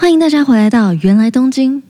[0.00, 1.82] 欢迎大家回来到芫来东京。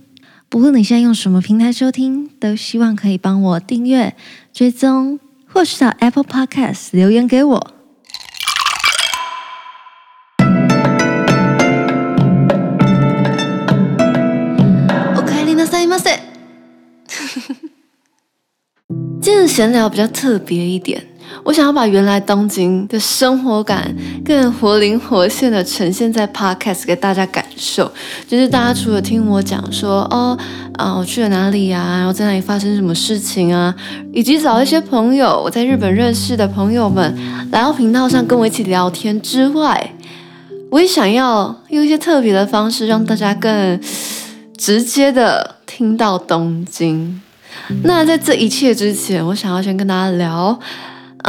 [0.49, 4.17] 不论你现在用什么平台收听，都希望可以帮我订阅、
[4.51, 7.75] 追踪，或是到 Apple Podcast 留言给我。
[15.15, 16.19] おかえりなさいませ。
[19.21, 21.07] 今日的闲聊比较特别一点。
[21.45, 23.95] 我想要把原来东京的生活感
[24.25, 27.91] 更活灵活现的呈现在 Podcast 给大家感受，
[28.27, 30.37] 就是大家除了听我讲说哦
[30.75, 33.75] 啊我去了哪里啊，然后在哪里发生什么事情啊，
[34.13, 37.15] 以及找一些朋友我在日本认识的朋友们
[37.51, 39.95] 来到频道上跟我一起聊天之外，
[40.71, 43.81] 我也想要用一些特别的方式让大家更
[44.57, 47.21] 直接的听到东京。
[47.83, 50.59] 那在这一切之前，我想要先跟大家聊。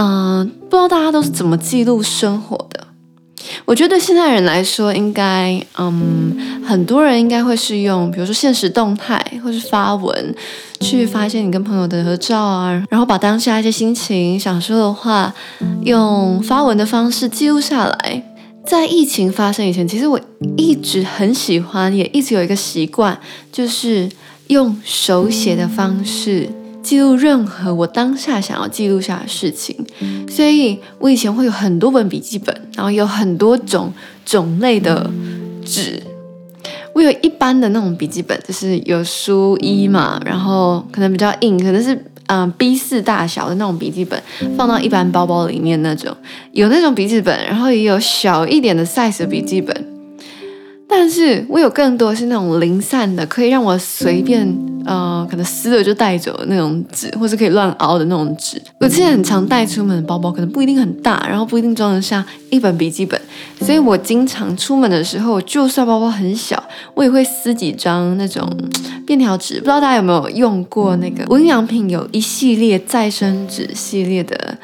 [0.02, 2.88] 嗯，不知道大家都是怎么记录生活的？
[3.66, 10.34] 我觉得对现在人来说，应该嗯，很多人应该会是用，比如说现实动态，或是发文，
[10.80, 15.33] 去发一些你跟朋友的合照啊，然后把当下一些心情、想说的话，
[15.83, 18.23] 用发文的方式记录下来。
[18.66, 20.17] 在疫情发生以前，其实我
[20.56, 23.19] 一直很喜欢，也一直有一个习惯，
[23.52, 24.08] 就是
[24.47, 26.50] 用手写的方式。
[26.81, 29.75] 记录任何我当下想要记录下的事情，
[30.30, 33.94] 所以我以前会有很多本笔记本，然后有很多种
[34.25, 35.09] 种类的
[35.66, 36.02] 纸。
[36.95, 44.22] 我有一般的那种笔记本，就是有书衣嘛，然后可能比较硬，可能是嗯、B4 大小的那种笔记本，
[44.57, 46.16] 放到一般包包里面那种。
[46.52, 49.88] 有那种笔记本，然后也有小一点的 size 的笔记本。
[50.91, 54.43] 但是我有更多是那种零散的，可以让我随便，
[54.85, 58.59] 呃，可能撕了就带走的那种纸，或是可以乱凹的那种纸。
[58.79, 63.21] 我之前很常带出门的包包，可能不一定很大，然后不一定装得下一本笔记本，
[63.61, 66.61] 所以我经常出门的时候，就算包包很小，
[66.95, 68.51] 我也会撕几张那种
[69.05, 69.59] 便条纸。
[69.59, 74.57] 不知道大家有没有用过那个无印良品有一系列再生纸系列的。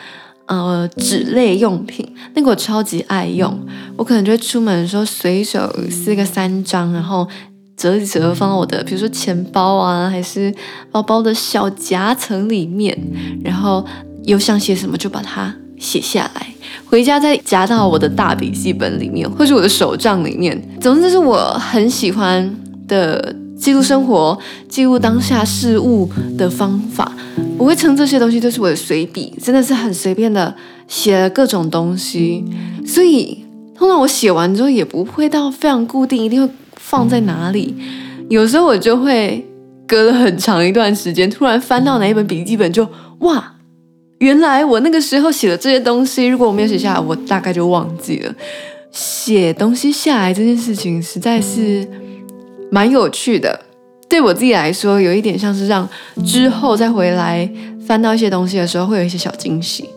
[0.48, 3.60] 呃，纸类用品，那个我超级爱用，
[3.98, 7.28] 我可能就会出门的时候随手撕个三张，然后
[7.76, 10.54] 折一折放到我的，比如说钱包啊，还是
[10.92, 12.96] 包包的小夹层里面，
[13.44, 13.84] 然后
[14.24, 16.48] 有想写什么就把它写下来，
[16.86, 20.62] 回家再夹到我的大笔记本里面，或是我的手账里面。
[20.80, 22.56] 总之，这是我很喜欢
[22.88, 23.36] 的。
[23.66, 24.38] 记录生活、
[24.70, 27.12] 记录当下事物的方法，
[27.58, 30.54] 我会称这些东西都是我的随笔，真的是很随便的
[30.88, 32.46] 写了各种东西。
[32.86, 33.44] 所以
[33.76, 37.76] 通常我写完之后也不会到非常固定，一定会放在哪里。
[38.30, 39.44] 有时候我就会
[39.88, 42.88] 隔了很长一段时间，突然翻到哪一本笔记本就，
[43.22, 43.56] 哇，
[44.20, 48.36] 原来我那个时候写的这些东西，如果我没有写下来，我大概就忘记了。
[48.92, 51.88] 写东西下来这件事情实在是。
[52.72, 53.60] 蛮有趣的，
[54.08, 55.88] 对我自己来说，有一点像是让
[56.26, 57.50] 之后再回来
[57.86, 59.90] 翻到一些东西的时候，会有一些小惊喜。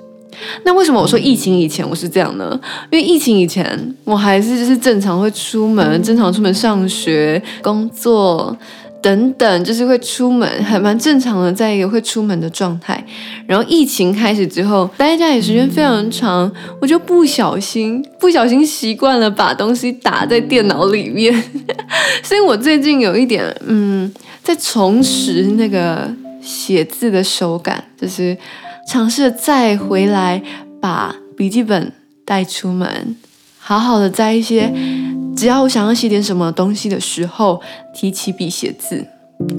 [0.64, 2.58] 那为什么我说疫情以前我是这样呢？
[2.92, 8.56] 因为疫情以前我还是就是正常会出门，正常出门上学、工作。
[9.00, 13.02] 等等，就是会出门，还蛮正常的，在一个会出门的状态。
[13.46, 16.50] 然后疫情开始之后，待在家里时间非常长，
[16.80, 21.32] 我就不小心，不小心习惯了把东西打在电脑里面。
[22.22, 28.36] 所以我最近有一点，嗯，在重拾那个写字的手感，就是
[28.88, 30.42] 尝试再回来
[30.80, 31.92] 把笔记本
[32.24, 33.16] 带出门，
[33.58, 34.72] 好好的在一些。
[35.38, 37.60] 只要我想要写点什么东西的时候，
[37.94, 39.06] 提起笔写字，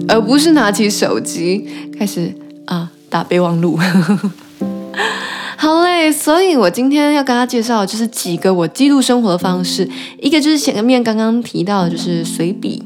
[0.09, 1.65] 而不是拿起手机
[1.97, 2.35] 开始
[2.65, 3.79] 啊打备忘录。
[5.55, 9.89] 好嘞，所以我今天要跟大家介绍的就是几个我记录生活的方式，
[10.21, 12.83] 一个就是前面刚刚提到的，就是随笔，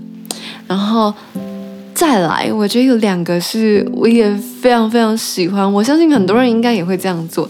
[0.67, 1.11] 然后
[1.95, 4.31] 再来，我觉得有两个是我也
[4.61, 7.49] 非常非常喜欢，我相信很多人应该也会这样做，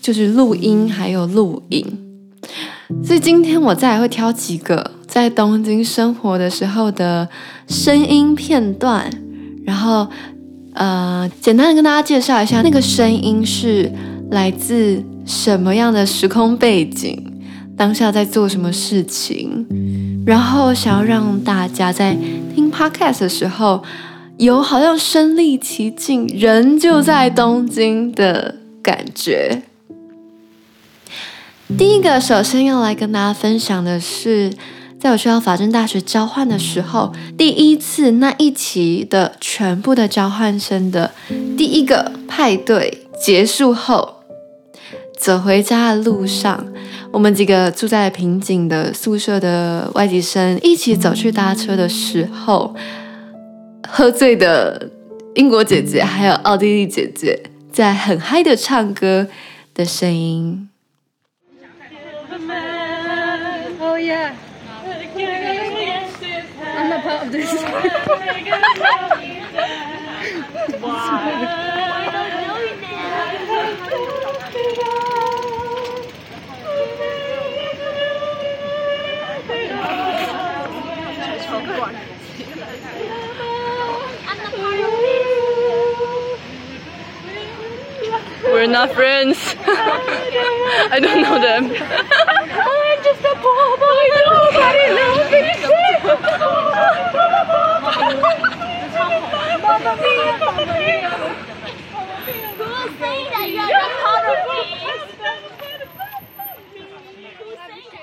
[0.00, 2.07] 就是录音还有录影。
[3.04, 7.28] 所以今天我再来会挑几个在东京生活的时候的
[7.66, 9.10] 声音片段，
[9.64, 10.06] 然后
[10.74, 13.90] 呃，简单的跟大家介绍一下那个声音是
[14.30, 17.40] 来自什么样的时空背景，
[17.76, 19.66] 当下在做什么事情，
[20.26, 22.16] 然后想要让大家在
[22.54, 23.82] 听 podcast 的时候
[24.38, 29.62] 有好像身临其境，人就在东京的感觉。
[31.76, 34.50] 第一个，首先要来跟大家分享的是，
[34.98, 41.10] 在我去到法政大学交换的时候，第一次那一期的全部的交换生的
[41.58, 44.14] 第一个派对结束后，
[45.18, 46.66] 走回家的路上，
[47.12, 52.74] 我们几个住在平井的宿舍的外籍生一起走去搭车的时候，
[53.86, 54.88] 喝醉的
[55.34, 57.38] 英国姐姐还有奥地利姐姐
[57.70, 59.28] 在很嗨的唱歌
[59.74, 60.70] 的声音。
[88.58, 89.38] We're not friends.
[89.66, 91.70] I don't know them.
[92.60, 94.04] Oh, I'm just a poor boy.
[94.26, 95.17] Nobody knows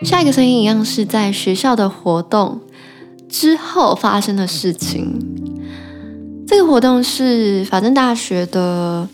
[0.03, 2.61] 下一个声音一样是在学校的活动
[3.27, 5.19] 之后发生的事情。
[6.47, 9.07] 这个活动是法政大学的。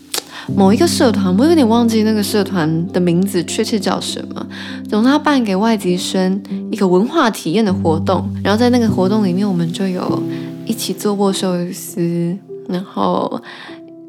[0.56, 4.44] 某一个社团，我有点忘记那个社团的名字确切叫什么。
[4.90, 6.42] 总之，他办给外籍生
[6.72, 10.20] 一个文化体验的活动，然后在那个活动里面，我们就有
[10.66, 12.36] 一起做过寿司，
[12.68, 13.40] 然后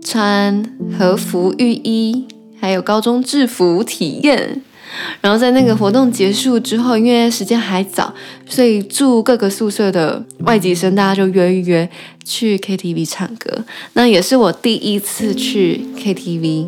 [0.03, 0.63] 穿
[0.97, 2.25] 和服浴衣，
[2.59, 4.61] 还有高中制服体验。
[5.21, 8.13] 然后在那个活动结束之后，因为时间还早，
[8.47, 11.89] 所以住各个宿舍的外籍生大家就约一约
[12.23, 13.65] 去 KTV 唱歌。
[13.93, 16.67] 那也是我第一次去 KTV。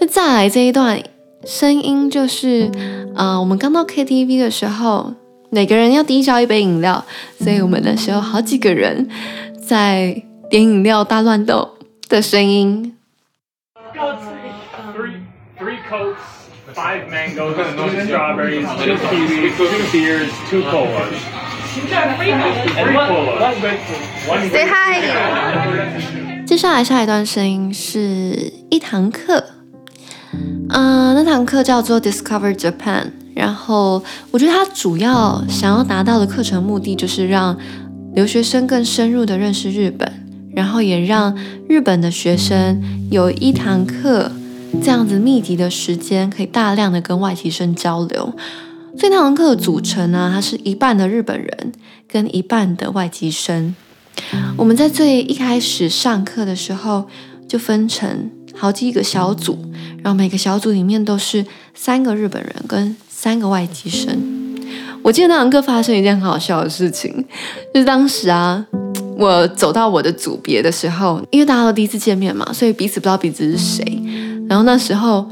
[0.00, 1.00] 那再来这一段
[1.46, 2.68] 声音就是，
[3.14, 5.14] 啊、我们刚到 KTV 的时候，
[5.50, 7.04] 每个人要递交一杯饮料，
[7.38, 9.08] 所以我们那时候好几个人
[9.64, 10.20] 在
[10.54, 11.78] 点饮料大乱斗
[12.08, 12.94] 的声音。
[16.72, 21.18] Five mangoes, no strawberries, two kiwis, two beers, two colas.
[21.90, 23.10] And one,
[23.40, 23.98] one grapefruit.
[24.28, 26.44] One Say hi.
[26.46, 29.44] 接下来下一段声音是一堂课，
[30.70, 33.10] 嗯、呃，那堂课叫做 Discover Japan。
[33.34, 37.58] 然后我觉得它主要想要达到的课程目的就是让
[38.14, 40.23] 留学生更深入的认识日本，
[40.54, 41.36] 然后也让
[41.68, 44.30] 日本的学生有一堂课。
[44.82, 48.34] 这样子密集的时间，可以大量的跟外籍生交流。
[48.98, 51.72] 所以那堂课的组成呢，它是一半的日本人
[52.08, 53.76] 跟一半的外籍生。
[54.56, 57.06] 我们在最一开始上课的时候，
[57.48, 59.56] 就分成好几个小组，
[60.02, 64.20] 然后每个小组里面都是三个日本人跟三个外籍生。
[65.02, 67.24] 我记得那堂课发生一件很好笑的事情，
[67.72, 68.66] 就是当时啊，
[69.16, 73.84] 我走到我的组别的时候，因为大家都第一次见面嘛，所以彼此不知道彼此是谁。
[74.48, 75.26] 然后那时候，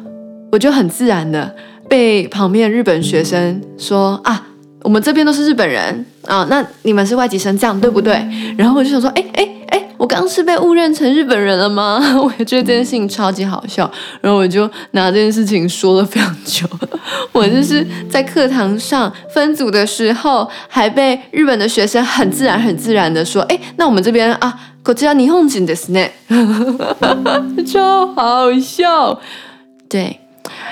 [0.50, 1.54] 我就很自然的
[1.88, 4.46] 被旁边日本学生说啊，
[4.82, 8.14] 我们这边都是日本人啊，那你们是外籍生，这样对不对？
[8.56, 11.99] 然后我就想说，哎哎哎，我刚刚是被误认成日本人了吗？
[12.21, 13.89] 我也觉得这件事情超级好笑，
[14.21, 16.67] 然后我就拿这件事情说了非常久。
[17.31, 24.59] 我就是在课堂上分组的时候，还被日本的学生很自然、很自然的说，哎，那我们这边啊。
[24.83, 26.11] こちら日本人ですね，
[27.65, 29.19] 超好笑。
[29.89, 30.21] 对，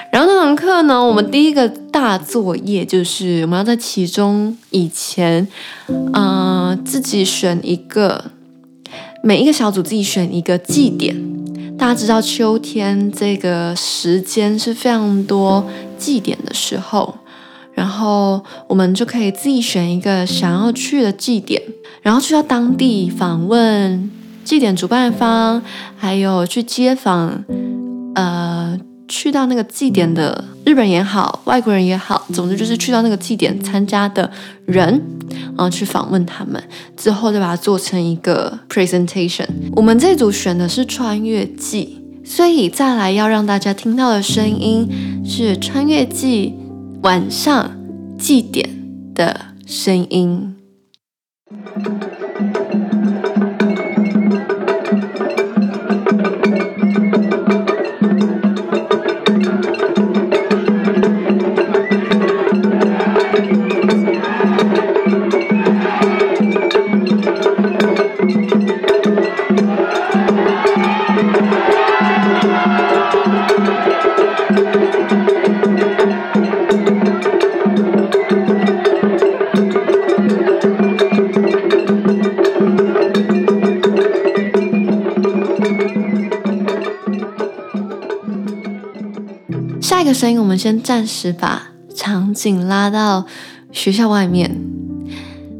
[0.10, 5.46] 然后那堂课呢，我们第一个大作业就是我们要在期中以前，
[6.14, 8.32] 呃，自己选一个，
[9.23, 11.15] 每一个小组自己选一个祭典。
[11.77, 15.65] 大家知道秋天这个时间是非常多
[15.99, 17.15] 祭典的时候。
[17.73, 21.63] 然后我们就可以自己选一个想要去的祭典，
[22.03, 24.11] 然后去到当地访问
[24.45, 25.63] 祭典主办方，
[25.97, 27.43] 还有去街访，
[28.15, 28.79] 呃，
[29.11, 34.31] 去到那个祭典的日本也好，外国人也好，总之就是去到那个祭典参加的
[34.65, 36.63] 人，然后去访问他们，
[36.97, 39.47] 之后再把它做成一个 presentation。
[39.73, 44.89] 我们这组选的是穿越祭，所以再来要让大家听到的声音
[45.25, 46.55] 是穿越祭。
[47.03, 47.71] 晚上
[48.19, 48.69] 祭典
[49.15, 50.55] 的声音。
[89.91, 93.27] 下一个声音，我们先暂时把场景拉到
[93.73, 94.57] 学校外面。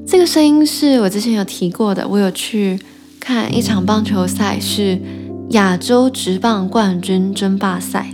[0.07, 2.79] 这个声音是我之前有提过的，我有去
[3.19, 5.01] 看一场棒球赛，是
[5.49, 8.07] 亚洲职棒冠军争霸赛。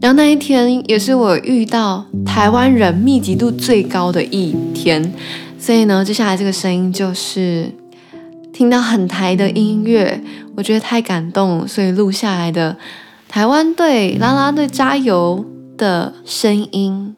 [0.00, 5.12] 然后那一天也是我遇到台湾人密集度最高的一天，
[5.58, 7.72] 所以呢，接下来这个声音就是
[8.52, 10.22] 听到很台的音乐，
[10.54, 12.76] 我觉得太感动，所以录下来的
[13.28, 15.44] 台湾队啦啦队加油
[15.76, 17.16] 的声音。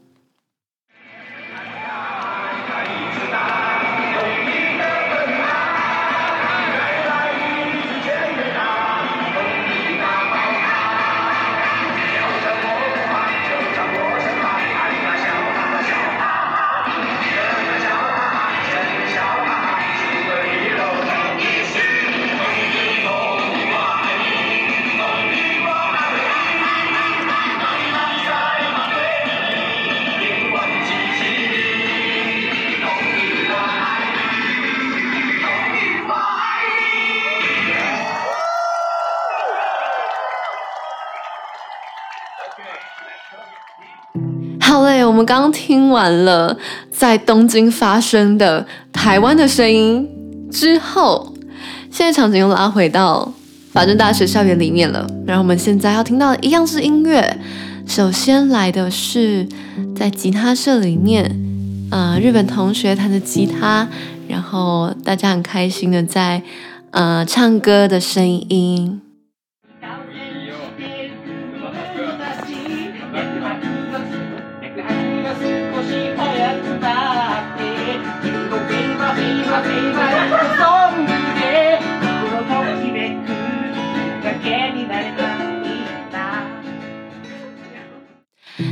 [44.60, 46.58] 好嘞，我们刚听完了
[46.90, 50.08] 在东京发生的台湾的声音
[50.50, 51.32] 之后，
[51.90, 53.32] 现在场景又拉回到
[53.72, 55.06] 法政大学校园里面了。
[55.24, 57.38] 然后我们现在要听到的一样是音乐，
[57.86, 59.46] 首先来的是
[59.94, 61.38] 在吉他社里面，
[61.92, 63.86] 呃，日本同学弹的吉他，
[64.26, 66.42] 然后大家很开心的在
[66.90, 69.00] 呃唱歌的声音。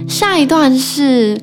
[0.09, 1.41] 下一段是，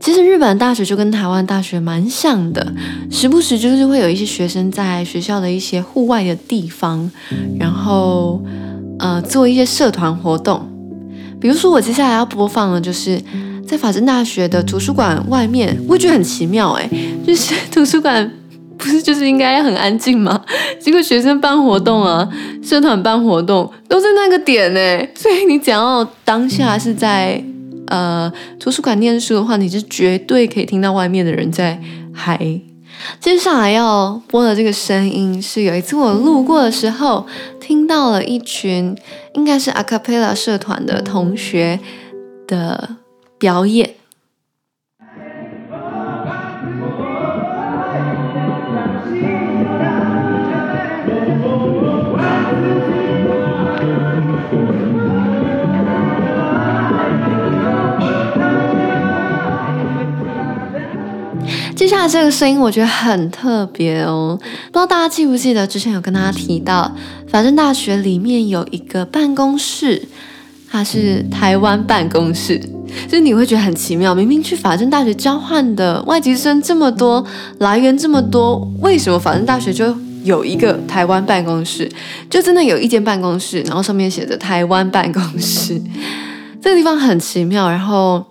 [0.00, 2.72] 其实日本大学就跟台湾大学蛮像的，
[3.10, 7.10] 时不时就是会有一些学生在学校的一些户外的地方，
[7.58, 8.42] 然后
[8.98, 10.68] 呃做一些社团活动。
[11.40, 13.20] 比如说我接下来要播放的，就是
[13.66, 16.88] 在法政大学的图书馆外面，我觉得很奇妙哎，
[17.24, 18.28] 就是图书馆
[18.78, 20.42] 不是就是应该很安静吗？
[20.80, 22.28] 结果学生办活动啊，
[22.62, 27.42] 社团办活动都在那个点哎，所以你讲到当下是在。
[27.90, 28.30] 呃，
[28.60, 31.80] 图书馆念书的话，你是绝对可以听到外面的人在
[32.12, 32.38] 嗨。
[33.18, 37.26] 接下来要播的这个声音，是有一次我路过的时候，
[37.58, 38.94] 听到了一群
[39.32, 41.80] 应该是阿卡贝拉社团的同学
[42.46, 42.96] 的
[43.38, 43.94] 表演。
[61.98, 66.94] 下来这个声音我觉得很特别哦，不知道大家记不记得之前有跟大家提到，
[67.28, 70.06] 法政大学里面有一个办公室，
[70.70, 72.56] 它是台湾办公室，
[73.08, 77.26] 就是你会觉得很奇妙，明明去法政大学交换的外籍生这么多，
[77.58, 81.90] 来源这么多，为什么法政大学就有一个台湾办公室？
[82.30, 85.82] 就真的有一间办公室，然后上面写着台湾办公室，
[86.62, 88.24] 这个地方很奇妙，然后。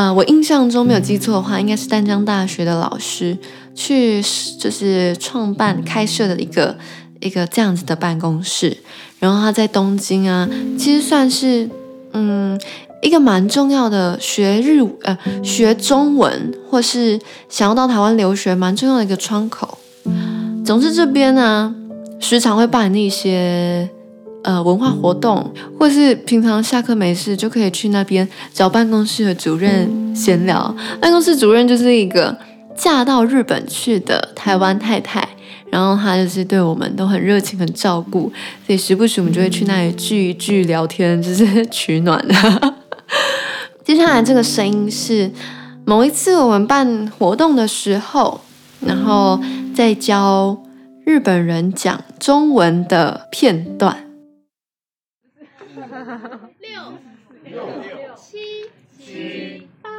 [0.00, 3.36] 呃，我印象中没有记错的话，应该是淡江大学的老师
[3.74, 4.22] 去
[4.58, 6.74] 就是创办开设的一个
[7.20, 8.74] 一个这样子的办公室。
[9.18, 11.68] 然后他在东京啊，其实算是
[12.14, 12.58] 嗯
[13.02, 19.76] 一个蛮重要的学日呃学中文或是想要到台湾留学蛮重要的一个窗口。
[20.64, 21.74] 总之这边呢，
[22.18, 23.90] 时常会办一些。
[24.42, 30.74] 呃，文化活动，或是平常下课没事就可以去那边找办公室的主任闲聊。
[31.00, 32.34] 办公室主任就是一个
[32.74, 35.28] 嫁到日本去的台湾太太，
[35.70, 38.32] 然后她就是对我们都很热情、很照顾，
[38.66, 42.74] 所以时不时我们就会去那里聚一聚聊天，就是取暖的。
[43.84, 45.30] 接下来这个声音是
[45.84, 48.40] 某一次我们办活动的时候，
[48.80, 49.38] 然后
[49.74, 50.56] 在教
[51.04, 54.09] 日本人讲中文的片段。
[56.00, 56.80] 六
[57.44, 57.62] 六
[58.16, 58.38] 七
[58.98, 59.90] 七八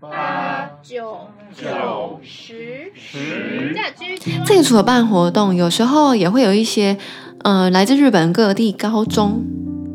[0.00, 3.74] 八九九十十。
[4.46, 6.96] 这个除了办活动，有时候也会有一些
[7.42, 9.44] 呃来自日本各地高中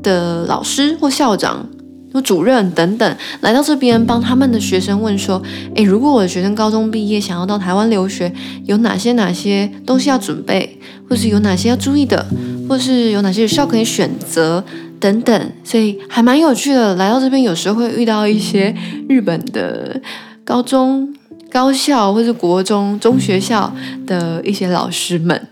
[0.01, 1.69] 的老师或校长
[2.13, 5.41] 或主任等等来到这边，帮他们的学生问说：
[5.75, 8.33] 诶，如果我的学生高中毕业想要到台湾留学，
[8.65, 10.77] 有哪些哪些东西要准备，
[11.09, 12.25] 或是有哪些要注意的，
[12.67, 14.61] 或是有哪些学校可以选择。
[15.03, 16.95] 等等，所以还蛮有趣的。
[16.95, 18.73] 来到这边，有时候会遇到一些
[19.09, 19.99] 日本的
[20.45, 21.13] 高中、
[21.51, 23.75] 高校或是国中、中学校
[24.07, 25.49] 的一些老师们。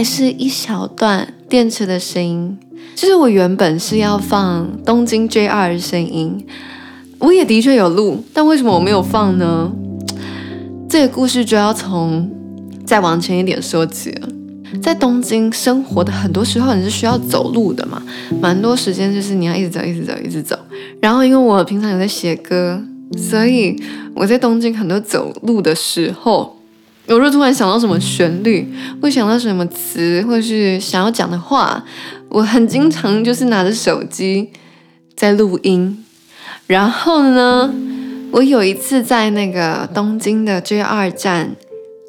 [0.00, 2.58] 还是一小段电车的声音，
[2.96, 6.42] 就是我原本是要放东京 JR 的声音，
[7.18, 9.70] 我也的确有录，但为什么我没有放呢？
[10.88, 12.30] 这个故事就要从
[12.86, 14.28] 再往前一点说起了。
[14.80, 18.02] 在东京生活的很多时候，你是需要走路的嘛，
[18.40, 20.58] 蛮多时间就是你要一直走，一直走，一直走。
[21.02, 22.82] 然后因为我平常有在写歌，
[23.18, 23.78] 所以
[24.14, 26.56] 我在东京很多走路的时候。
[27.10, 31.84] 有时候突然想到什么旋律，会想到什么词，或是想要讲的话，
[32.28, 34.50] 我很经常就是拿着手机
[35.16, 36.04] 在录音。
[36.68, 37.74] 然后呢，
[38.30, 41.56] 我有一次在那个东京的 JR 站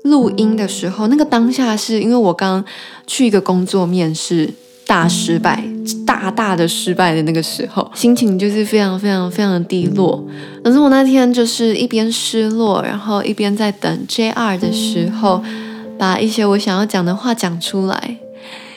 [0.03, 2.63] 录音的时候，那个当下是因为我刚
[3.07, 4.53] 去一个工作面试。
[4.91, 5.63] 大失败，
[6.05, 10.21] 大大的失败的那个时候，心情就是非常非常非常的低落。
[10.61, 15.41] 可是我那天就是一边失落，然后一边在等 JR 的时候，
[15.97, 18.17] 把一些我想要讲的话讲出来。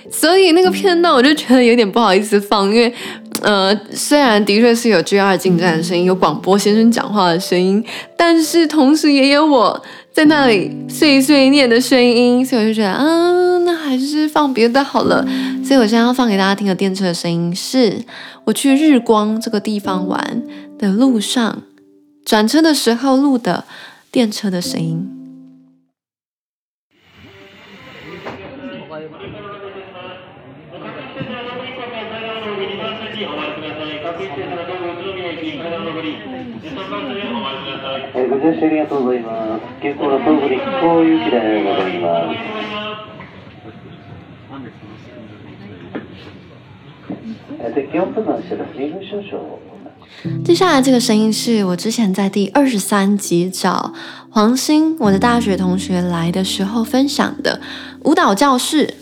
[0.09, 2.95] 所以那个片段我就觉得有点不好意思放，因为
[3.43, 7.85] 呃，虽然的确是有 JR 进站的声音，有广播先生讲话的声音，
[8.17, 9.83] 但是同时也有我。
[10.15, 15.27] 在那里碎碎念的声音，所以我就觉得，嗯，那还是放别的好了。
[15.65, 18.01] 所以我现在要放给大家听的电车的声音，是
[18.45, 20.41] 我去日光这个地方玩
[20.79, 21.65] 的路上，
[22.25, 23.65] 转车的时候录的
[24.13, 25.24] 电车的声音。
[38.45, 39.63] 谢谢，ありがとうございます。
[39.83, 42.37] 今日は特に好いう気だ、ございます。
[47.59, 49.41] え、で今日の話はフィルソーシャ。
[50.45, 53.95] 接下来这个声音是我之前在第二十三集找
[54.29, 57.63] 黄鑫，我的大学同学来的时候分享的
[58.03, 58.93] 舞蹈教室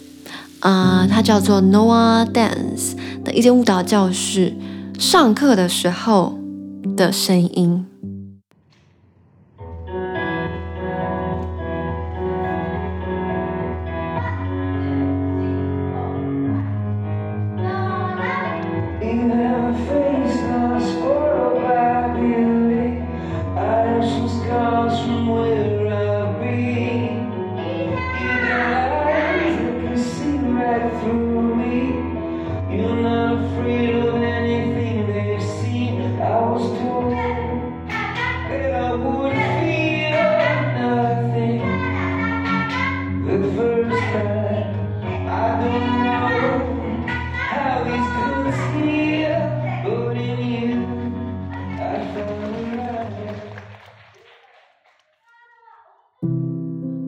[0.61, 4.55] 啊，它叫做 Noah Dance 的一间舞蹈教室，
[5.01, 6.39] 上课的时候
[6.97, 7.92] 的声音。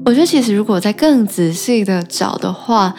[0.06, 2.94] 我觉得其实如果再更仔细的找的话，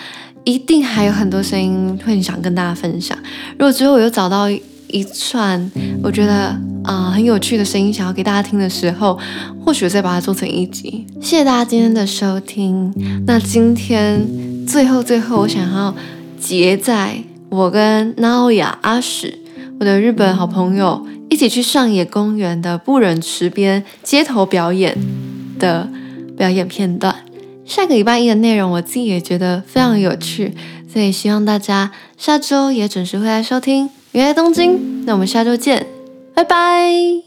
[0.46, 3.18] 一定还有很多声音会想跟大家分享。
[3.60, 5.70] 如果之后我又找到一串
[6.02, 9.20] 我觉得啊、很有趣的声音想要给大家听的时候，
[9.60, 11.06] 或许再把它做成一集。
[11.20, 12.94] 谢谢大家今天的收听。
[13.26, 14.24] 那今天
[14.68, 15.94] 最后最后，我想要
[16.40, 17.18] 结在
[17.50, 19.40] 我跟 Naoya 阿史，
[19.80, 24.96] 我的日本好朋友一起去上野公园的不忍池边街头表演
[25.58, 25.90] 的。
[26.38, 27.16] 表演片段，
[27.66, 30.54] 下个礼拜一的内容我自己也觉得非常有趣，
[30.92, 34.74] 所以希望大家下周也准时回来收听《原来东京》。
[35.06, 35.86] 那我们下周见，
[36.34, 37.25] 拜拜。